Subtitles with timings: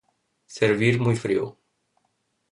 [0.47, 1.59] Servir muy frío.